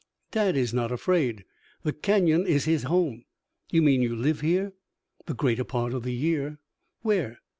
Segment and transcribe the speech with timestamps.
[0.31, 1.45] "Dad is not afraid.
[1.83, 3.23] The Canyon is his home"
[3.71, 4.73] "You mean you live here?"
[5.27, 6.57] "The greater part of the year."
[7.03, 7.37] "Where?"